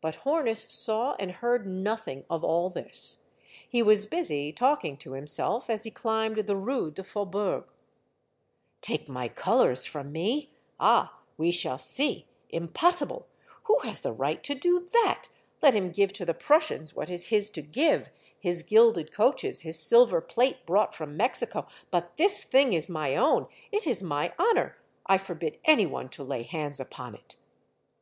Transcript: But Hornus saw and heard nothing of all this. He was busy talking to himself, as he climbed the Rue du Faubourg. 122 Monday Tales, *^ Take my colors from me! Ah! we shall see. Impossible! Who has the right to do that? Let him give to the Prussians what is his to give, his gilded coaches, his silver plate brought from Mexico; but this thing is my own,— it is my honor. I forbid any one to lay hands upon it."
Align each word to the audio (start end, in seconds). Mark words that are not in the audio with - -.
But 0.00 0.20
Hornus 0.24 0.64
saw 0.72 1.14
and 1.18 1.30
heard 1.30 1.66
nothing 1.66 2.24
of 2.30 2.42
all 2.42 2.70
this. 2.70 3.24
He 3.68 3.82
was 3.82 4.06
busy 4.06 4.50
talking 4.50 4.96
to 4.96 5.12
himself, 5.12 5.68
as 5.68 5.84
he 5.84 5.90
climbed 5.90 6.36
the 6.38 6.56
Rue 6.56 6.90
du 6.90 7.02
Faubourg. 7.04 7.64
122 8.80 8.88
Monday 8.88 8.88
Tales, 8.88 9.00
*^ 9.02 9.04
Take 9.04 9.08
my 9.12 9.28
colors 9.28 9.84
from 9.84 10.10
me! 10.10 10.54
Ah! 10.80 11.18
we 11.36 11.50
shall 11.50 11.76
see. 11.76 12.26
Impossible! 12.48 13.26
Who 13.64 13.78
has 13.80 14.00
the 14.00 14.14
right 14.14 14.42
to 14.44 14.54
do 14.54 14.88
that? 15.02 15.24
Let 15.60 15.74
him 15.74 15.90
give 15.92 16.14
to 16.14 16.24
the 16.24 16.32
Prussians 16.32 16.94
what 16.96 17.10
is 17.10 17.26
his 17.26 17.50
to 17.50 17.60
give, 17.60 18.08
his 18.40 18.62
gilded 18.62 19.12
coaches, 19.12 19.60
his 19.60 19.78
silver 19.78 20.22
plate 20.22 20.64
brought 20.64 20.94
from 20.94 21.14
Mexico; 21.14 21.66
but 21.90 22.16
this 22.16 22.42
thing 22.42 22.72
is 22.72 22.88
my 22.88 23.14
own,— 23.16 23.46
it 23.70 23.86
is 23.86 24.02
my 24.02 24.32
honor. 24.38 24.78
I 25.04 25.18
forbid 25.18 25.58
any 25.66 25.84
one 25.84 26.08
to 26.08 26.24
lay 26.24 26.44
hands 26.44 26.80
upon 26.80 27.14
it." 27.14 27.36